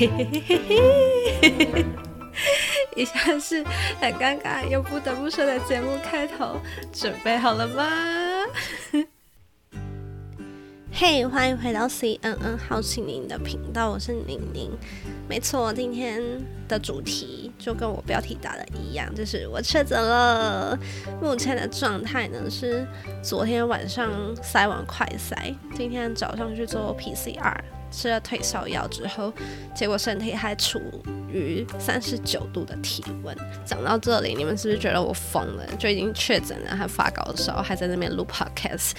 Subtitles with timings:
[0.00, 0.58] 嘿嘿嘿
[1.42, 1.84] 嘿嘿，
[2.96, 3.62] 以下是
[4.00, 6.58] 很尴尬又不得不说的节目开头，
[6.90, 7.86] 准备好了吗？
[10.90, 14.70] 嘿，欢迎回到 CNN 好奇您的频道，我是宁宁。
[15.28, 16.22] 没错，今天
[16.66, 20.78] 的主题就跟我标题打的一样，就是我确诊了。
[21.20, 22.86] 目前的状态呢是
[23.22, 24.10] 昨天晚上
[24.42, 27.54] 塞完快塞，今天早上去做 PCR。
[27.90, 29.32] 吃了退烧药之后，
[29.74, 30.80] 结果身体还处
[31.32, 33.36] 于三十九度的体温。
[33.64, 35.66] 讲到这里，你们是不是觉得我疯了？
[35.78, 38.92] 就已经确诊了，还发高烧，还在那边录 podcast。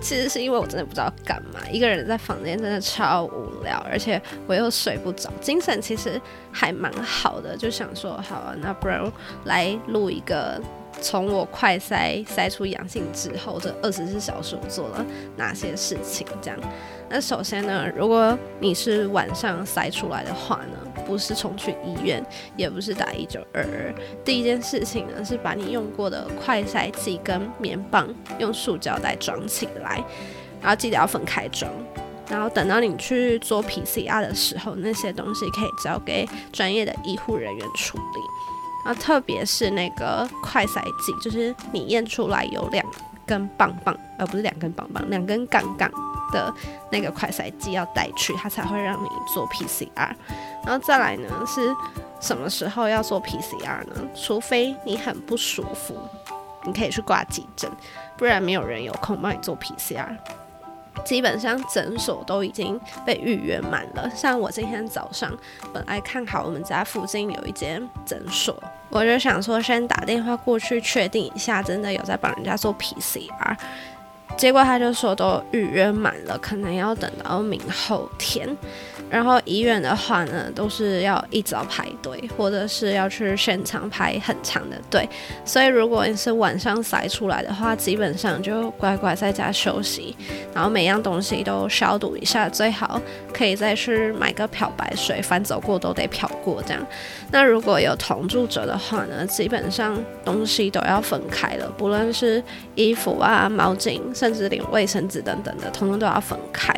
[0.00, 6.20] 其实是因为我真的不知道干嘛，一个人在房间真的超无聊，而且我又睡不着，精神其实
[6.52, 9.00] 还蛮好的，就想说，好啊，那不然
[9.44, 10.60] 来录一个。
[11.00, 15.04] 从我快筛筛出阳性之后，这二十四小时我做了
[15.36, 16.26] 哪些事情？
[16.42, 16.58] 这样，
[17.08, 22.24] 那首先呢，如果你是晚上筛出来的话呢，不是冲去医院，
[22.56, 23.94] 也不是打一九二二，
[24.24, 30.02] 第一件事情呢是把你用过的快筛剂跟棉棒用塑胶袋装起来，
[30.60, 31.70] 然后记得要分开装，
[32.28, 38.20] 然后等到你去做 PCR 的时候，那些东西可以交给专业的医护人员处理。
[38.88, 42.82] 啊，特别是那个快筛剂，就是你验出来有两
[43.26, 45.90] 根棒棒，而不是两根棒棒，两根杠杠
[46.32, 46.50] 的
[46.90, 50.08] 那个快筛剂要带去，它才会让你做 PCR。
[50.64, 51.76] 然后再来呢，是
[52.18, 53.94] 什么时候要做 PCR 呢？
[54.14, 55.94] 除非你很不舒服，
[56.64, 57.70] 你可以去挂急诊，
[58.16, 60.16] 不然没有人有空帮你做 PCR。
[61.04, 64.10] 基本上诊所都已经被预约满了。
[64.14, 65.32] 像我今天早上
[65.72, 68.54] 本来看好我们家附近有一间诊所，
[68.90, 73.56] 我就想说先打电话过去确定一下，真的有在帮人家做 PCR。
[74.36, 78.48] 结果他就说都预约满了，可能要等到明后天。
[79.10, 85.08] 然后医院的话呢，都是要一早排队，或者是要去现场排很长的队。
[85.44, 90.14] 所以如果你是晚上塞出来的话，基本上就乖乖在家休息，
[90.54, 93.00] 然后每样东西都消毒一下，最好
[93.32, 96.86] 可以再去买个漂白水，反走过都得漂过这样。
[97.30, 102.42] 那如果有同住者的话呢，基本上东西都要分开了，不论是
[102.74, 106.72] 衣服啊、毛巾，甚至连卫生纸等等的，通通都要分开。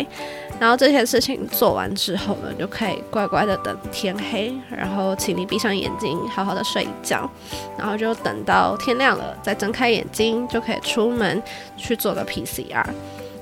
[0.58, 7.28] 然后这些事情做完之呢，就可以乖乖的等天黑，然后请你闭上眼睛，好好的睡一觉，
[7.76, 11.42] 然后就等到天亮了再睁开眼睛，就可以出门
[11.76, 12.84] 去做个 PCR。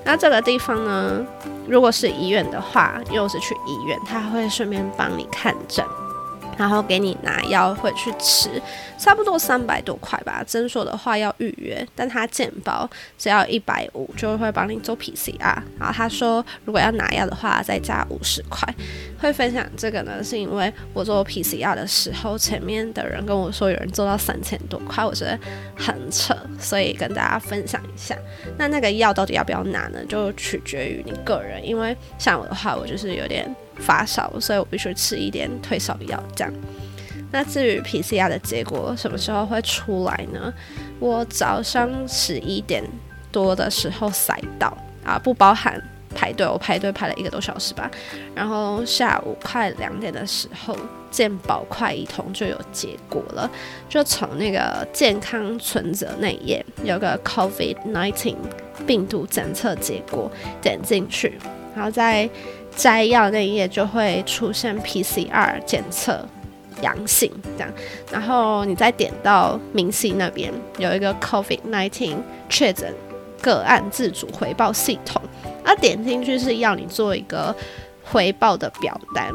[0.04, 1.24] 那这个地方呢，
[1.66, 5.84] 如果是医院的话，又是去医院，他会顺便帮你看诊。
[6.56, 8.60] 然后给你拿药回去吃，
[8.98, 10.44] 差不多三百多块吧。
[10.46, 15.38] 诊所的话要预约，但他健保只要一百五就会帮你做 PCR。
[15.78, 18.68] 然后他说，如果要拿药的话，再加五十块。
[19.20, 25.38] 会分享这个呢，是因为我做 PCR 的时候，前面的人跟我说有人做到三千多块，我觉得
[25.76, 28.16] 很扯，所以跟大家分享一下。
[28.56, 30.04] 那那个药到底要不要拿呢？
[30.08, 33.48] 就取决于你个人，因为像我的话，我就是有点。
[33.80, 36.20] 发烧，所以我必须吃一点退烧药。
[36.34, 36.52] 这样，
[37.30, 40.52] 那至于 PCR 的结果什么时候会出来呢？
[40.98, 42.82] 我早上十一点
[43.30, 45.82] 多的时候塞到啊，不包含
[46.14, 47.90] 排队，我排队排了一个多小时吧。
[48.34, 50.76] 然后下午快两点的时候，
[51.10, 53.50] 健保快一通就有结果了，
[53.88, 58.36] 就从那个健康存折那页有个 COVID-19
[58.86, 60.30] 病毒检测结果，
[60.62, 61.38] 点进去，
[61.74, 62.28] 然后在。
[62.76, 66.24] 摘要那一页就会出现 PCR 检测
[66.82, 67.72] 阳性这样，
[68.12, 72.16] 然后你再点到明细那边有一个 COVID-19
[72.48, 72.94] 确诊
[73.40, 75.20] 个案自主回报系统，
[75.64, 77.54] 那点进去是要你做一个
[78.02, 79.32] 回报的表单，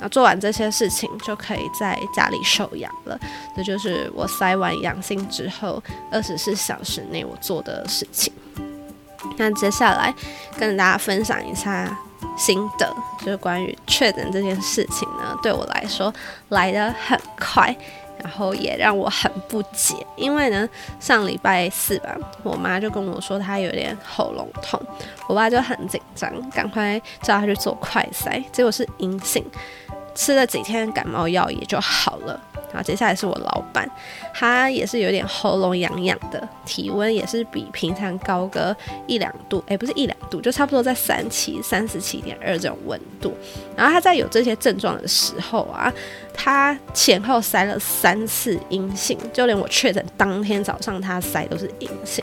[0.00, 3.18] 那做完这些事情就可以在家里休养了。
[3.56, 8.32] 这就是我筛完阳性之后二十四小时内我做的事情。
[9.38, 10.14] 那接下来
[10.58, 11.96] 跟大家分享一下。
[12.36, 16.12] 心得就是关于确诊这件事情呢，对我来说
[16.50, 17.74] 来得很快，
[18.22, 19.94] 然后也让我很不解。
[20.16, 20.68] 因为呢，
[21.00, 24.80] 上礼拜四吧，我妈就跟我说她有点喉咙痛，
[25.28, 29.44] 我爸就很紧张，赶快叫她去做快筛，结果是阴性，
[30.16, 32.40] 吃了几天感冒药也就好了。
[32.72, 33.88] 然后接下来是我老板，
[34.34, 38.76] 他也是有点喉咙痒痒的，体温也是比平常高个
[39.06, 43.32] 一两度，哎，不是一两度，就差不多在三七、三十七点二这种温度。
[43.74, 45.90] 然后他在有这些症状的时候啊，
[46.34, 52.22] 他前后塞了三次阴性，就连我确诊当天早上他塞都是阴性。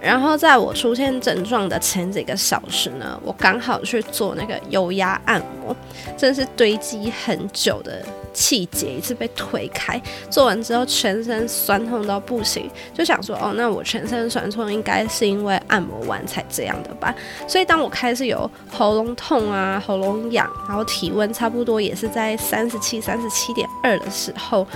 [0.00, 5.76] 然后在我出现症状的前几个小时呢，我刚好去做那个油压按摩，
[6.16, 8.02] 真是堆积很久的
[8.32, 10.00] 气结一次被推开。
[10.30, 17.14] 做完之后全身酸痛到不行，就想说哦，那我全身酸痛应该是因为按摩完才这样的吧。
[17.46, 24.66] 所以当我开始有喉咙痛啊、喉咙痒，然后体温差不多也是在三十七、三十七点二的时候。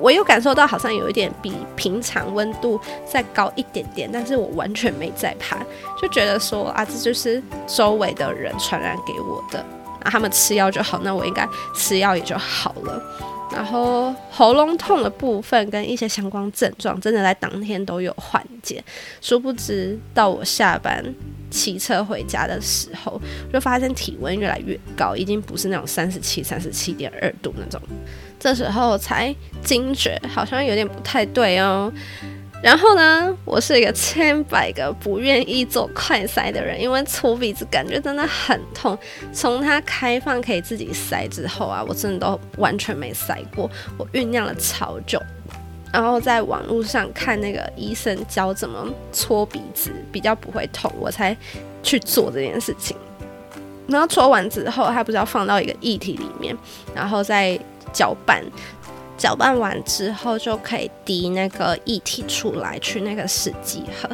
[0.00, 5.58] 我有感受到好像有一点比平常温度再高一点点，但是我完全没在怕，
[6.00, 9.64] 就觉得说啊，这就是周围的人传染给我的，
[10.02, 13.02] 那他们吃药就好，那我应该吃药也就好了。
[13.52, 18.82] 然后喉咙痛的部分跟一些相关症状，真的在当天都有缓解。
[19.20, 21.04] 殊不知到我下班
[21.50, 23.20] 骑车回家的时候，
[23.52, 27.82] 就发现体温越来越高，已经不是那种三十七、三十七点二度那种。
[28.40, 29.32] 这时候才
[29.62, 31.92] 惊觉，好像有点不太对哦。
[32.62, 38.98] 然后呢，我是一个千百个不愿意做快塞的人，因为搓鼻子感觉真的很痛。
[39.32, 43.70] 从它开放可以自己塞之后啊，我真的都完全没塞过。
[43.96, 45.18] 我酝酿了超久，
[45.90, 51.34] 然后在网络上看那个医生教怎么搓鼻子比较不会痛，我才
[51.82, 52.94] 去做这件事情。
[53.86, 56.54] 然后搓完之后，它不是要放到一个液体里面，
[56.94, 57.58] 然后再
[57.92, 58.44] 搅拌。
[59.16, 64.08] 搅拌完之后就可以滴那个液体出来，去那个试剂盒。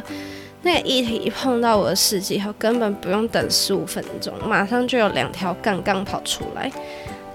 [0.63, 6.69] 那个液体一碰到我的试剂盒，根本不用等十五分钟，马上就有两条杠杠跑出来。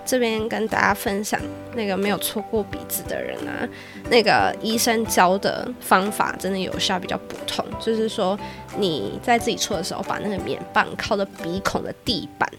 [0.05, 1.41] 这边跟大家分享，
[1.75, 3.67] 那个没有搓过鼻子的人啊，
[4.11, 7.65] 那个医生教的方法真的有效，比较不痛。
[7.81, 8.39] 就是说
[8.77, 12.51] 你在自己搓的时候，把那个棉棒靠着鼻孔的地板。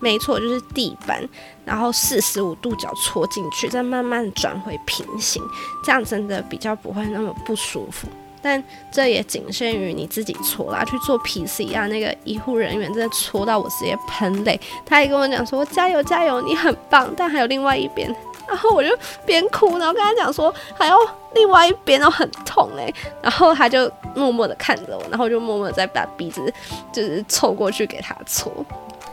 [0.00, 1.22] 没错，就是地板，
[1.64, 5.42] 然后四十五度角戳进去，再慢慢转回平行，
[5.84, 8.08] 这样真的比较不会那么不舒服。
[8.42, 17.12] 但这也仅限于你自己搓啦，去做 PC 啊，那个医护人员真的搓到我直接喷泪，他也跟我讲说加油加油，你很棒。
[17.14, 18.08] 但还有另外一边，
[18.48, 18.88] 然后我就
[19.26, 20.96] 边哭，然后跟他讲说还有
[21.34, 26.50] 另外一边都很痛哎，然后他就默默的看着我，然后就默默的再把鼻子
[26.90, 28.50] 就是凑过去给他搓。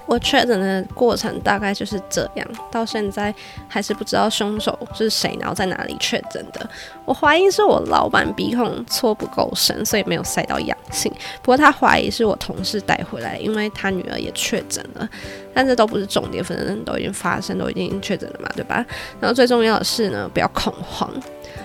[0.08, 3.34] 我确诊的过程大概就是这样，到现在
[3.68, 6.68] 还是不知道凶手是谁，然后在哪里确诊的。
[7.06, 11.12] 我怀疑是我老板鼻孔搓不够深，所以没有塞到阳性。
[11.42, 15.08] 不过他怀疑是我同事带回来，因为他女儿也确诊了。
[15.54, 18.86] 但这都不是重点，反正都已经发生，都已经确诊了嘛，对吧？
[19.20, 21.12] 然后最重要的是呢，不要恐慌。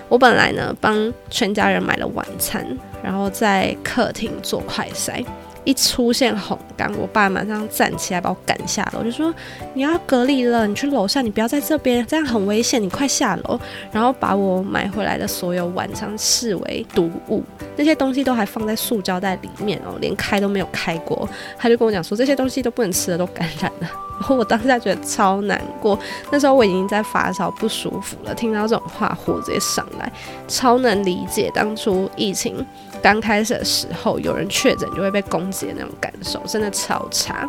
[0.09, 2.65] 我本来呢帮全家人买了晚餐，
[3.01, 5.23] 然后在客厅做快筛。
[5.63, 9.33] 一出现红缸，我爸马上站起来把我赶下楼，就说
[9.73, 13.59] 你要隔离了，你去楼下，你不要在这边，这样很危险，你快下楼。
[13.91, 17.41] 然后把我买回来的所有晚餐视为毒物，
[17.77, 21.27] 那些东西都还放在塑胶袋里面哦，连开都没有开过。
[21.57, 23.89] 他就跟我讲说这些东西都不能吃的，都感染了。
[24.19, 25.97] 然后我当下觉得超难过，
[26.31, 30.11] 那时候我已经在发烧不舒服了，听到这种话火直接上来，
[30.47, 32.65] 超能理解当初疫情。
[33.03, 37.47] 刚开始的时候，有人确诊就会被攻击的那种感受，真的超差。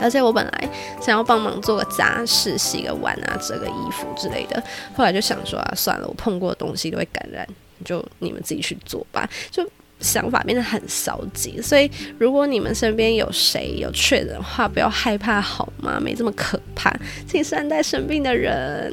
[0.00, 0.68] 而且我本来
[1.00, 4.60] 想要帮忙做个杂事，洗个碗啊，折个衣服之类的，
[4.96, 7.46] 后来就想说啊，算了，我碰过的东西都会感染，
[7.84, 9.30] 就你们自己去做吧。
[9.52, 9.64] 就
[10.00, 11.62] 想法变得很消极。
[11.62, 11.88] 所以，
[12.18, 16.00] 如果你们身边有谁有确诊的话，不要害怕好吗？
[16.02, 16.92] 没这么可怕，
[17.28, 18.92] 请善待生病的人。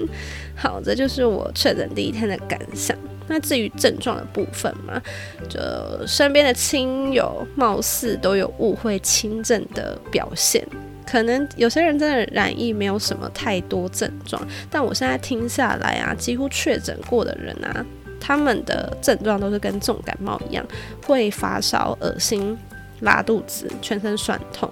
[0.55, 2.95] 好，这就是我确诊第一天的感想。
[3.27, 5.01] 那至于症状的部分嘛，
[5.47, 5.59] 就
[6.05, 10.67] 身边的亲友貌似都有误会轻症的表现，
[11.05, 17.85] 可能有些人真的染疫没有什么太多症状，但我现在听下来啊，几乎确诊过的人啊，
[18.19, 20.65] 他们的症状都是跟重感冒一样，
[21.05, 22.57] 会发烧、恶心、
[23.01, 24.69] 拉肚子、全身酸痛，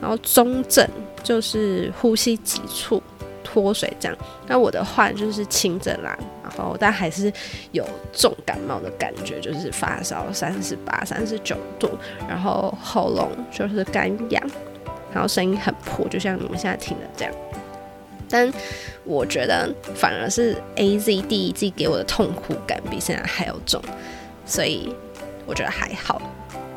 [0.00, 0.86] 然后中症
[1.22, 3.02] 就是呼吸急促。
[3.44, 4.16] 脱水这样，
[4.46, 6.18] 那我的话就是轻症啦，
[6.56, 7.32] 后但还是
[7.72, 11.90] 有重感冒的感觉，就是发烧三十八、三十九度，
[12.28, 14.42] 然后喉咙就是干痒，
[15.12, 17.34] 然后声音很破，就像你们现在听的这样。
[18.28, 18.50] 但
[19.04, 23.82] 我觉得反而是 A Z 第一季给我的痛苦感比现在还要重，
[24.46, 24.94] 所以
[25.46, 26.20] 我觉得还好。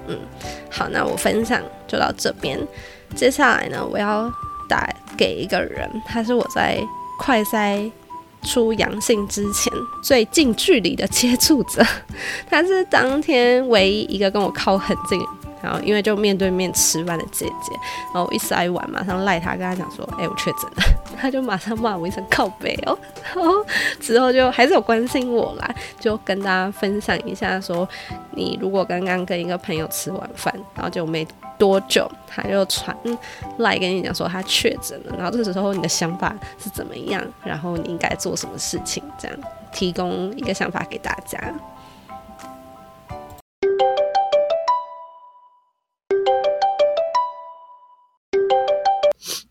[0.07, 0.19] 嗯，
[0.69, 2.59] 好，那我分享就到这边，
[3.15, 4.31] 接下来呢，我要。
[4.67, 6.79] 打给一个人，他是我在
[7.19, 7.79] 快塞
[8.45, 11.85] 出阳性之前最近距离的接触者，
[12.49, 15.19] 他是当天唯一一个跟我靠很近，
[15.61, 17.73] 然后因为就面对面吃饭的姐姐，
[18.13, 20.83] 然后一塞完马上赖他，跟他讲说，哎，我确诊了，
[21.19, 22.97] 他就马上骂我一声靠背哦，
[23.35, 23.65] 然后
[23.99, 27.87] 之后就还是有关心我啦，就跟大家分享一下说，
[28.31, 32.95] 你如果刚刚跟一个朋友吃完饭，然后就没多久他就传
[33.59, 39.37] 赖跟你讲说他确诊了，然后这个时候你的想法是怎么样，然后你应该做什么事情，这样
[39.71, 41.39] 提供一个想法给大家。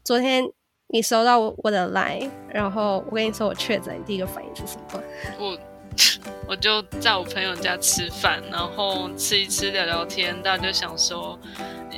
[0.04, 0.44] 昨天
[0.88, 5.02] 你收到我的来然后我跟你说我确诊，你第一个反应是什么？
[5.38, 5.58] 我
[6.46, 11.38] 我就在我朋友家吃饭，然后吃一吃聊聊天，大家就想说，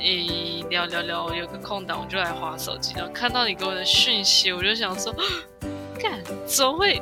[0.01, 5.13] 诶聊聊聊，有个空档我就来划手机，然后看到你给我的讯息，我就想说，
[5.99, 7.01] 干怎么会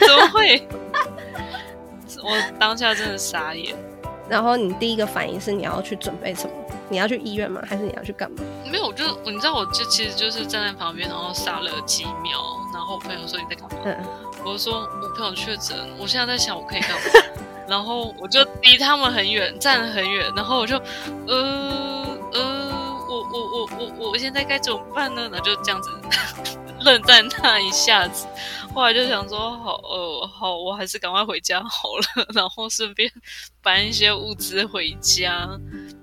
[0.00, 0.66] 怎么会？
[2.22, 3.76] 我当下真的傻眼。
[4.28, 6.52] 然后你第一个反应是你要去准备什么？
[6.88, 7.62] 你要去医院吗？
[7.68, 8.42] 还是你要去干嘛？
[8.70, 12.40] 没有，我就你知道，我就其实就是站在旁边，然后傻了几秒。
[12.72, 13.78] 然后我朋友说你在干嘛？
[13.84, 13.96] 嗯，
[14.44, 16.98] 我说我朋友确诊，我现在在想我可以干嘛。
[17.68, 20.30] 然后我就离他们很远，站得很远。
[20.34, 20.76] 然后我就
[21.26, 22.72] 呃呃，
[23.08, 25.28] 我我我我我现在该怎么办呢？
[25.30, 25.90] 然后就这样子
[26.84, 28.26] 愣在那一下子。
[28.74, 33.10] 后来就想说，好呃好，我还是赶快回家好了，然后顺便
[33.62, 35.48] 搬一些物资回家，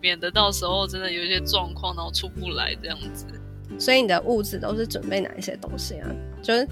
[0.01, 3.27] 免得到时候真的有一些状况，然后出不来这样子。
[3.79, 6.09] 所以你的物资都是准备哪一些东西啊？
[6.41, 6.67] 就是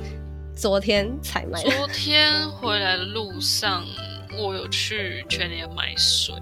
[0.62, 1.60] 昨天才买。
[1.64, 3.84] 昨天回来的路上，
[4.38, 6.36] 我有去全联买水，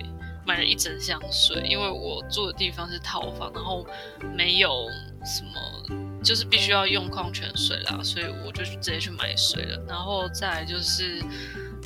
[0.45, 3.87] 买了一整箱水，因为我住的地方是套房，然后
[4.35, 4.85] 没有
[5.23, 5.95] 什么。
[6.21, 9.81] 就是必须要用矿泉水啦，所以我就直接去买水了。
[9.87, 11.23] 然后再来就是，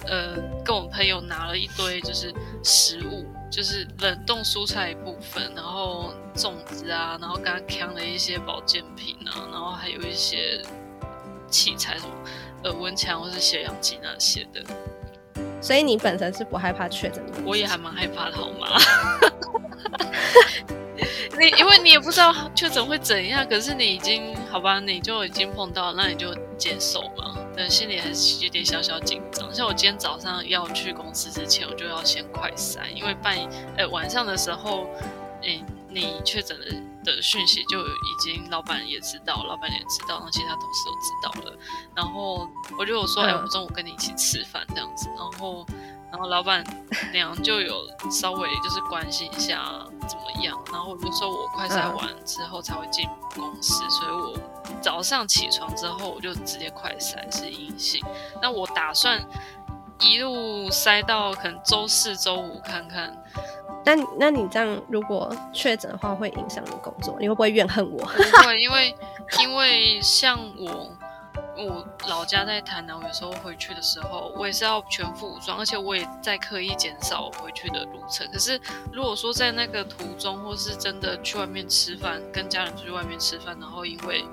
[0.08, 0.36] 呃，
[0.66, 10.60] 跟我朋友拿了一堆就是食物，就是冷冻蔬菜部分，然后粽子啊，然后刚刚扛了一些保健品啊，然后还有一些
[11.54, 12.14] 器材什么
[12.64, 14.64] 耳温枪或是血氧机那些的。
[15.62, 17.34] 所以你本身是不害怕确诊的？
[17.46, 18.68] 我也还蛮害怕的，好吗？
[21.40, 27.38] 你因为你也不知道确诊会怎样，可是你已经好吧，你就已经碰到，那你就接受嘛。
[27.56, 29.54] 但心里还是有点小小紧张。
[29.54, 34.88] 像我今天早上要去公司之前，我就要先快筛，因为半夜呃晚上的时候，
[35.44, 36.66] 诶你确诊的
[37.04, 41.58] 的讯息就已经老板也知道，老板也知道，然后其他同事都知道了。
[41.96, 45.66] 然后我就说，哎，我中午跟你一起吃饭这样子，然后。
[46.14, 46.64] 然后老板
[47.12, 49.66] 娘就有稍微就是关心一下
[50.08, 54.38] 怎么样，然后我就说我快筛完之后才会进公司，所以我
[54.80, 58.00] 早上起床之后我就直接快筛是阴性。
[58.40, 59.20] 那我打算
[60.02, 63.16] 一路塞到可能周四周五看看。
[63.86, 67.18] 那那你这样如果确诊的话，会影响你工作？
[67.20, 67.98] 你会不会怨恨我？
[67.98, 68.96] 不会，因为
[69.42, 70.92] 因为像我。
[71.56, 78.28] 我老家在台南，我有时候回去的时候，我也是要全副武装，而且我也在刻意减少回去的路程。
[78.32, 78.60] 可是
[78.92, 84.26] 如果说在那个途中，或是真的去外面吃饭，跟家人出去外面吃饭，然后因为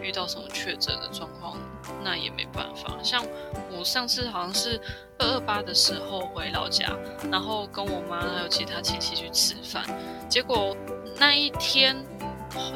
[0.00, 1.56] 遇到什么确诊的状况，
[2.02, 2.96] 那也没办法。
[3.02, 3.22] 像
[3.70, 4.80] 我上次好像是
[5.18, 6.90] 二二八的时候回老家，
[7.30, 9.84] 然后跟我妈还有其他亲戚去吃饭，
[10.28, 10.76] 结果
[11.16, 11.96] 那一天。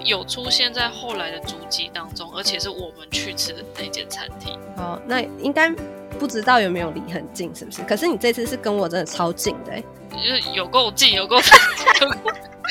[0.04, 4.58] 有出现在后来的足迹当中，而且是我们去吃的那间餐厅。
[4.76, 5.70] 哦，那应该
[6.18, 7.82] 不知道有没有离很近，是不是？
[7.82, 9.80] 可是你这次是跟我真的超近的，
[10.10, 11.36] 就是有够近，有够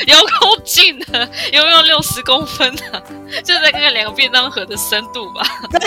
[0.08, 3.02] 有够近的，有没有六十公分啊？
[3.44, 5.42] 就在那个两个便当盒的深度吧。
[5.72, 5.80] 对，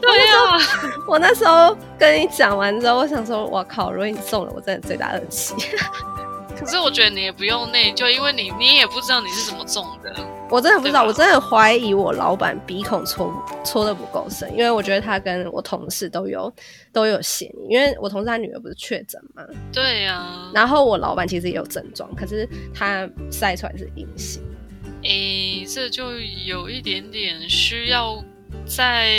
[0.00, 0.34] 对呀。
[1.06, 5.54] 我那时候跟你讲完之后，我想说，我靠，如果你送了，我真的罪大恶极。
[6.64, 10.10] 可是我觉得你也不用内疚，因为你你也不知道你是怎么中的。
[10.48, 13.30] 我真的不知道，我真的怀疑我老板鼻孔戳
[13.62, 16.50] 戳的不够深，因为我觉得他跟我同事都有
[16.90, 19.42] 都有嫌疑，因为我同事他女儿不是确诊吗？
[19.74, 20.50] 对呀。
[20.54, 24.42] 然后我老板其实也有症状，可是他晒出来是阴性。
[25.02, 28.24] 诶，这就有一点点需要
[28.64, 29.10] 再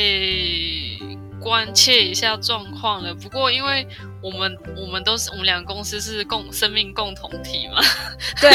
[1.40, 3.14] 关切一下状况了。
[3.14, 3.88] 不过因为。
[4.26, 7.80] 我们我们都是我们两个公司是共生命共同体嘛？
[8.42, 8.52] 对，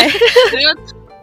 [0.61, 0.75] 因为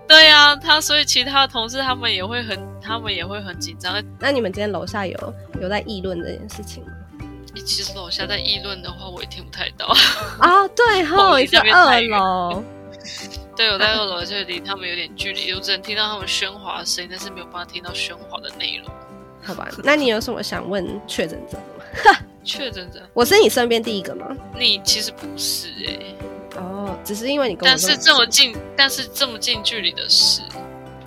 [0.07, 4.01] 对呀，他所以其他的同事他们也会很他们也会很紧张。
[4.19, 6.91] 那你们今天楼下有有在议论这件事情吗？
[7.65, 9.87] 其实楼下在议论的话，我也听不太到。
[10.39, 12.63] 啊，对 哈，你在二楼。
[13.57, 18.89] 对，我在二楼，就离他们有点距离，我只能听到他们喧哗的声音，但是没有办法听到喧哗的内容。
[19.43, 22.17] 好吧，那你有什么想问确诊者吗？
[22.47, 24.25] 确诊者，我是你身边第一个吗？
[24.57, 25.99] 你其实不是哎。
[26.55, 30.41] 哦，只是因为你跟我但是这么近，但是这么近距离的事，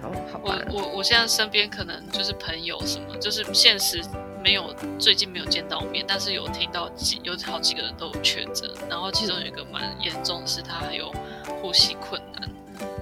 [0.00, 4.00] 好好我吧，我我现在身边可能就是朋友什么，就是现实
[4.44, 11.12] 没有最近没有见到面，但是有听到几有好几个人都有确诊，然后其中有一个蛮严重的是他还有
[11.60, 12.48] 呼吸困难，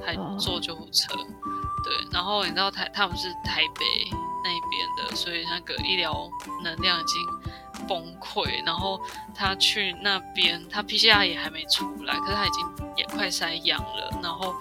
[0.06, 0.36] 还哦。
[0.38, 1.12] 坐救护车。
[1.84, 3.84] 对，然后你知道台他们是台北
[4.42, 6.28] 那边的，所以那个医疗
[6.64, 7.20] 能量已经
[7.88, 8.64] 崩溃。
[8.64, 9.00] 然后
[9.34, 12.66] 他去那边，他 PCR 也还没出来，可是他已经
[12.96, 14.10] 也快塞阳了。
[14.22, 14.54] 然后，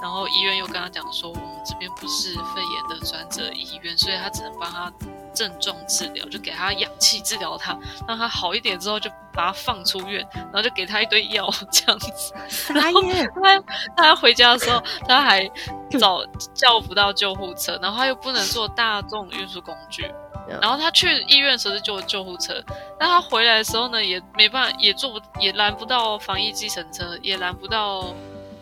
[0.00, 4.92] 然后医院又跟他讲说，我们这边不是肺炎的专责医院，所以他只能帮他
[5.34, 12.34] 症状治疗，就给他氧气治疗他，让他好一点之后就把他放出院，然后就给他一堆药这样子。
[12.72, 13.02] 然后，
[13.42, 13.62] 他
[13.96, 15.48] 他回家的时候，他还
[15.98, 20.27] 找叫不到救护车，然后他又不能坐大众运输工具嗯。
[20.60, 22.62] 然后他去医院的时候是坐救护车，
[22.98, 28.14] 但他回来的时候呢，也没办法，也坐不，也拦不到防疫计程车，也拦不到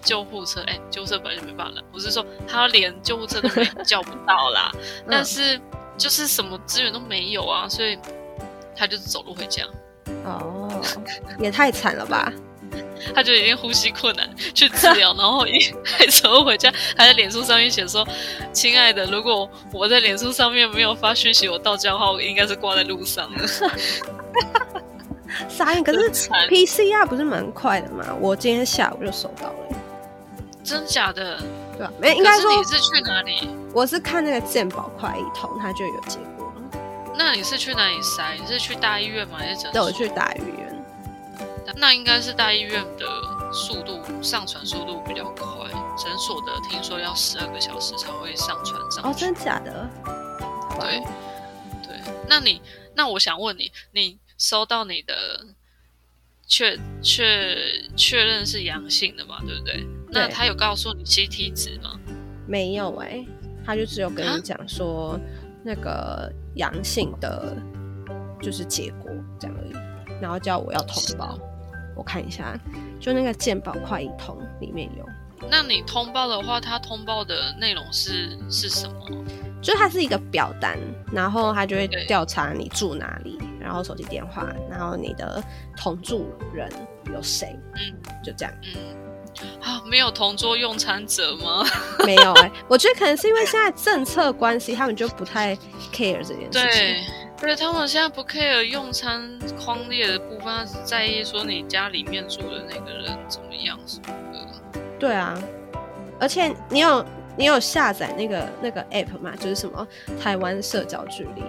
[0.02, 0.62] 救护车。
[0.66, 4.72] 哎，救护车本来就没办法拦，不是说他连救护车都没叫不到啦，
[5.10, 5.60] 但是
[5.96, 7.98] 就是什么资源都没有啊，所以
[8.76, 9.64] 他就是走路回家。
[10.24, 10.68] 哦，
[11.38, 12.32] 也太惨了吧！
[13.14, 18.06] 他就已经呼吸困难去治疗，然后一 还走回家，还在脸书上面写说
[18.52, 23.46] ：“亲爱的，如果我在脸书上面没有发讯息我到家的话，我应该是挂在路上的。
[25.48, 28.04] 傻眼，可是惨 PCR 不是蛮快的吗？
[28.20, 29.76] 我今天下午就收到了、
[30.64, 31.38] 真假的？
[31.76, 33.50] 对吧、没应该说是你是去哪里？
[33.74, 36.80] 我是看那个健保快一通，他就有结果了。
[37.18, 38.34] 那你是去哪里筛？
[38.40, 39.36] 你是去大医院吗？
[39.38, 39.72] 还是诊所？
[39.72, 40.65] 对，我去大医院。
[41.76, 49.08] 那应该是大医院的速度上传速度比较快，诊所的听说要十二个小时才会上传上去。
[49.08, 49.88] 哦，真假的？
[50.80, 51.00] 对，
[51.86, 52.60] 对，那你
[52.94, 55.14] 那我想问你，你收到你的
[56.46, 57.56] 确确
[57.96, 59.40] 确认是阳性的嘛？
[59.46, 59.86] 对不对？
[60.10, 62.00] 那他有告诉你 CT 值吗？
[62.46, 63.24] 没有哎、
[63.64, 65.18] 他就只有跟啊你讲说
[65.62, 67.56] 那个阳性的
[68.40, 69.72] 就是结果这样而已，
[70.22, 71.38] 然后叫我要通报。
[71.96, 72.56] 我看一下，
[73.00, 75.04] 就那个健保快一通里面有，
[75.50, 79.24] 那你通报的话，他通报的内容是是什么？
[79.62, 80.78] 就是它是一个表单，
[81.10, 85.42] 然后他就会调查你住哪里，然后手机电话，然后你的
[85.76, 86.70] 同住人
[87.12, 88.54] 有谁，嗯就这样。
[88.62, 91.64] 嗯，啊，没有同桌用餐者吗？
[92.06, 95.56] 没有哎、我觉得可能是因为现在政策关系，他们就不太
[95.92, 96.52] care 这件事情。
[96.52, 97.00] 对。
[97.38, 104.80] 对他们现在不 care 用餐框列的部分，他只在意说你家里面住的那个人怎么样什么的。
[104.98, 105.38] 对啊，
[106.18, 107.04] 而且你有
[107.36, 109.32] 你有下载那个那个 app 吗？
[109.38, 109.86] 就是什么
[110.20, 111.42] 台湾社交距离？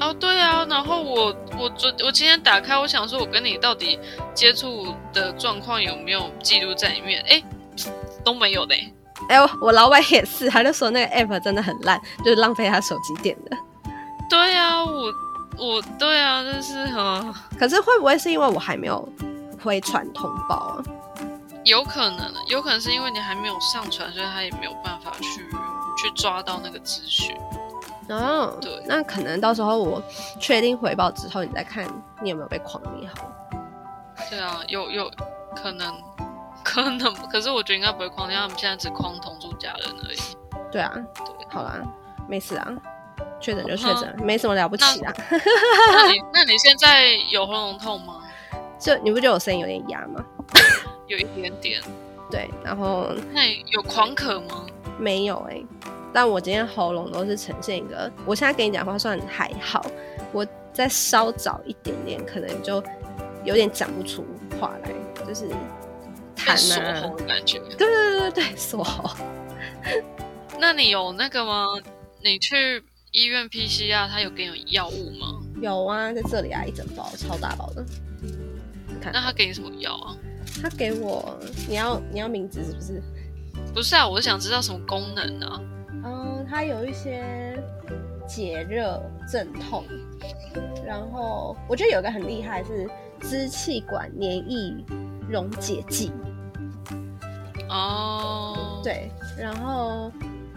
[0.00, 3.98] 哦，对啊，然后我我昨我今天打开，我想说我跟你到底
[4.34, 7.24] 接触的状况有没有记录在里面？
[7.28, 7.42] 哎，
[8.24, 8.92] 都没有嘞。
[9.28, 13.56] 哎、我我老板也是，他就说那个 app 真的很烂，就是浪费他手机电的。
[14.28, 15.12] 对啊，我
[15.58, 19.06] 我对啊，但是啊，可是会不会是因为我还没有
[19.62, 20.82] 回传通报啊？
[21.64, 25.46] 有可能，有可能是因为你还没有上传，所以他也没有办法去
[25.96, 27.36] 去抓到那个资讯。
[28.10, 30.02] 哦，对那可能到时候我
[30.38, 31.86] 确定回报之后，你再看
[32.22, 33.30] 你有没有被狂灭好。
[34.28, 35.10] 对啊，有有
[35.56, 35.94] 可能，
[36.62, 40.18] 可能，可是我觉得应该不会框，因为他们现在只框同住家人而已。
[40.70, 41.80] 对啊，对，好啦，
[42.28, 42.66] 没事啊，
[43.44, 45.12] 确诊就确诊，没什么了不起啦。
[45.30, 48.22] 那你那你现在有喉咙痛吗？
[48.80, 50.24] 就你不觉得我声音有点哑吗？
[51.06, 51.80] 有一点点。
[52.30, 54.64] 对，然后那你有狂咳吗？
[54.98, 55.62] 没有哎、
[56.12, 59.84] 但我今天喉咙都是呈现一个，我现在跟你讲话算还好，
[60.32, 62.82] 我再稍早一点点，可能就
[63.44, 64.24] 有点讲不出
[64.58, 64.90] 话来，
[65.26, 65.48] 就是
[66.34, 67.58] 痰啊，感觉。
[67.76, 69.10] 对对对对对，锁喉。
[70.58, 71.66] 那你有那个吗？
[72.22, 72.82] 你去
[73.14, 75.40] 医院 PCR，它有给你药物吗？
[75.62, 77.84] 有啊，在这里啊，一整包超大包的。
[78.20, 80.16] 你看那，他给你什么药啊？
[80.60, 83.00] 他给我，你要你要名字是不是？
[83.72, 85.60] 不是啊，我是想知道什么功能啊？
[86.04, 87.56] 嗯，它有一些
[88.26, 89.00] 解热
[89.30, 89.84] 镇痛，
[90.84, 94.74] 然后我觉得有一个很厉害是支气管黏液
[95.30, 96.10] 溶解剂，
[97.68, 100.10] 哦，，对，然后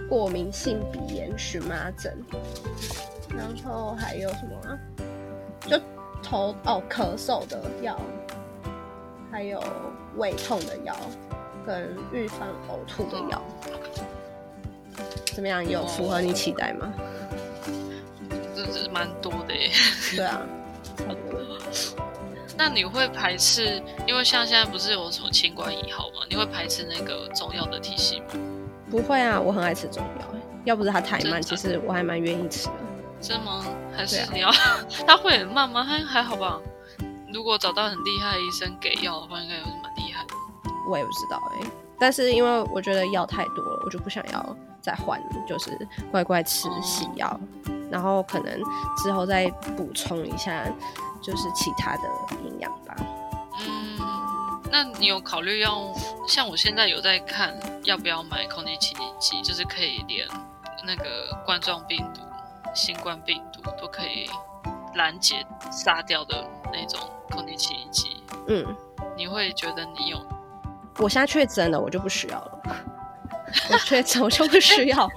[0.09, 2.17] 过敏性鼻炎、荨麻疹，
[3.29, 4.79] 然后还有什么啊？
[5.61, 5.77] 就
[6.23, 7.99] 头哦咳嗽的药，
[9.31, 9.61] 还有
[10.15, 10.95] 胃痛的药，
[11.65, 13.41] 跟预防呕吐的药。
[15.33, 15.67] 怎么样？
[15.67, 16.93] 有符合你期待吗？
[18.55, 19.69] 这是蛮多的耶。
[20.15, 20.41] 对啊，
[20.95, 21.59] 差不多。
[22.57, 23.79] 那你会排斥？
[24.07, 26.25] 因为像现在不是有什么清冠一号吗？
[26.29, 28.25] 你会排斥那个中药的体系吗？
[28.89, 30.25] 不会啊，我很爱吃中药。
[30.65, 32.73] 要不是它太慢，其实我还蛮愿意吃的。
[33.21, 33.63] 真吗？
[33.95, 34.51] 还是你要？
[35.07, 35.83] 它会很慢吗？
[35.83, 36.59] 还还好吧。
[37.33, 40.33] 如果找到很厉害的医生给药的话，应该也是蛮厉害的。
[40.89, 41.67] 我也不知道哎，
[41.99, 47.39] 但是因为我觉得药太多了，我就不想要再换，就是乖乖吃西药，
[47.89, 48.61] 然后可能
[48.97, 50.63] 之后再补充一下，
[51.21, 52.03] 就是其他的
[52.45, 52.95] 营养吧。
[54.67, 55.93] 嗯，那你有考虑要
[56.27, 60.27] 像我现在有在看，要不要买空气清新机，就是可以连
[60.85, 62.21] 那个冠状病毒、
[62.73, 64.29] 新冠病毒都可以
[64.95, 66.99] 拦截杀掉的那种。
[67.29, 68.65] 空气清新机，嗯，
[69.17, 70.17] 你会觉得你有？
[70.97, 72.61] 我现在确诊了，我就不需要了。
[73.69, 75.07] 我确诊，我就不需要。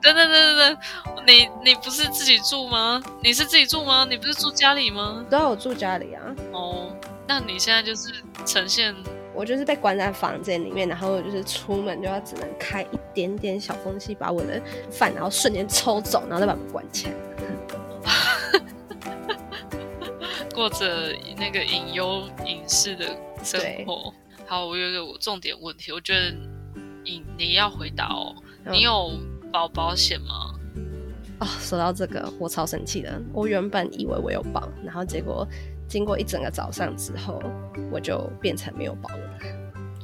[0.00, 3.02] 等等等等等，你你不是自己住吗？
[3.20, 4.06] 你是自己住吗？
[4.08, 5.26] 你不是住家里吗？
[5.28, 6.22] 对啊，我住家里啊。
[6.52, 6.86] 哦，
[7.26, 8.12] 那你现在就是
[8.44, 8.94] 呈现，
[9.34, 14.60] 我就是被关在房间里面，然后就是出门就要只能开一点点小缝隙，把我的
[14.90, 17.14] 饭然后瞬间抽走，然后再把门关起来。
[20.54, 23.06] 过着那个隐忧隐士的
[23.42, 24.14] 生活。
[24.46, 26.30] 好，我有一个重点问题，我觉得
[27.02, 28.36] 你你要回答哦。
[28.70, 29.10] 你有
[29.52, 30.54] 保保险吗？
[31.40, 33.20] 哦，说到这个，我超生气的。
[33.32, 35.44] 我原本以为我有保，然后结果
[35.94, 37.40] 经过一整个早上之后，
[37.88, 39.38] 我就变成没有保了。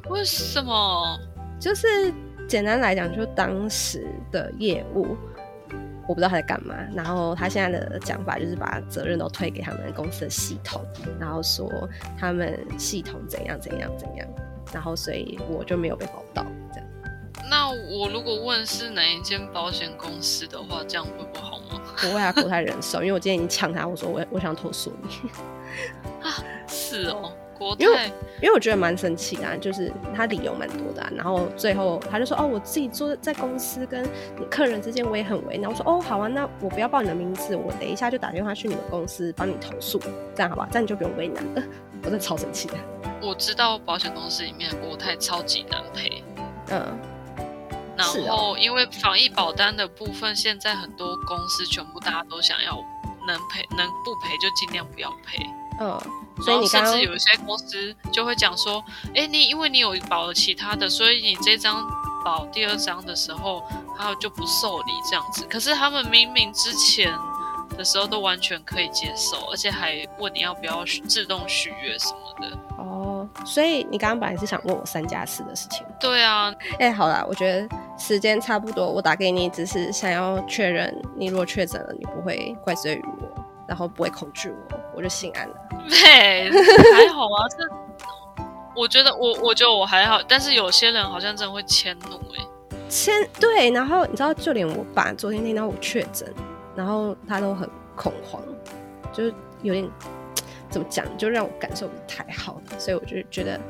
[0.09, 1.19] 为什么？
[1.59, 2.15] 就是
[2.47, 5.17] 简单来讲，就当时的业务。
[6.07, 10.81] 我不知道他在干嘛，然后他现在的讲法就是把责任都推给他们公司的系统，
[11.19, 11.69] 然后说
[12.17, 14.25] 他们系统怎样怎样怎样，
[14.73, 16.89] 然后所以我就没有被保到这样。
[17.51, 21.80] 那我如果问是哪一间保险公司的话，这样会不好吗？
[22.01, 25.31] 不会啊，国泰人寿，因为我今天已经呛他，我说我我想投诉你
[26.23, 27.33] 啊，是哦。
[27.79, 28.07] 因为
[28.41, 34.03] 因为我觉得蛮生气的，就是他理由蛮多的，然后最后他就说：“哦，我自己做在公司跟
[34.51, 40.01] 客人之间我也很为难。”我说：“哦，好啊，那我不要报你的名字，我等一下就打电话去你们公司帮你投诉，
[40.35, 40.67] 这样好吧？
[40.71, 41.63] 这样你就不用为难了。
[42.01, 42.75] ”我真的超生气的。
[43.21, 46.25] 我知道保险公司里面国泰超级难赔，
[46.71, 46.99] 嗯，
[48.25, 52.77] 然后因为防疫保单的部分，现在很多公司全部大家都想要
[53.27, 55.45] 能赔能不赔就尽量不要赔，
[55.81, 56.01] 嗯。
[56.43, 58.83] 所以你甚至有一些公司就会讲说，
[59.15, 61.87] 哎，你因为你有保了其他的，所以你这张
[62.25, 63.63] 保第二张的时候，
[63.99, 65.45] 他就不受理这样子。
[65.51, 67.13] 可是他们明明之前
[67.77, 72.59] 的时候都完全可以接受，而且还问你要不要自动续约什么的。
[72.79, 75.85] 哦，所以你刚刚本来是想问我三加四的事情。
[76.01, 77.69] 对啊，哎，好啦，我觉得
[78.01, 85.55] 时间差不多，我打给你只是想要确认，你如果确诊了，你不会怪罪于我，然后不会恐惧我，我就心安了。
[85.89, 86.51] 对，
[86.95, 87.47] 还好啊。
[87.51, 87.59] 这
[88.75, 92.45] 我觉得我，我觉得我还好，但是有些人好像真的会迁怒哎。
[92.89, 96.27] 迁对，然后你知道，就连我爸昨天听到我确诊，
[96.75, 98.43] 然后他都很恐慌，
[99.13, 99.87] 就是有点
[100.71, 102.61] 怎么讲，就让我感受不太好。
[102.79, 103.61] 所以我就觉得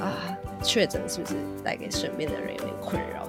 [0.00, 0.14] 啊，
[0.62, 3.28] 确诊是不是带给身边的人有点困扰？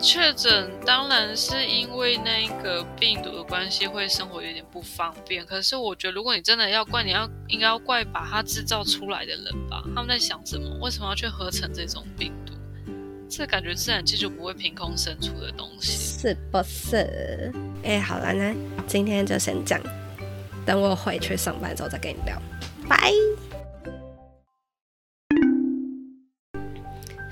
[0.00, 5.44] 确诊当然是因为那个病毒的关系，会生活有点不方便。
[5.44, 9.82] 可是我觉得，如果你真的要怪，你要应该要怪把它制造出来的人吧？
[9.94, 10.76] 他们在想什么？
[10.80, 12.52] 为什么要去合成这种病毒？
[13.28, 17.52] 这感觉自然界就不会凭空生出的东西，是不是？
[17.84, 18.54] 哎，好了，那
[18.86, 19.80] 今天就先讲，
[20.64, 22.40] 等我回去上班之后再跟你聊，
[22.88, 23.12] 拜。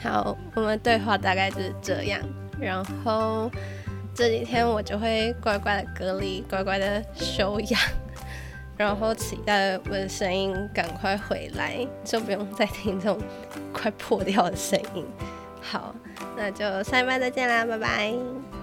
[0.06, 2.20] 好，我们对话大概就是这样。
[2.60, 3.50] 然后
[4.14, 7.80] 这几天我就会乖乖的隔离，乖乖的休养，
[8.76, 13.18] 然后期待我的声音赶快回来，就不用再听这种
[13.72, 15.04] 快破掉的声音。
[15.60, 15.94] 好，
[16.36, 18.55] 那就下一班再见啦，拜拜。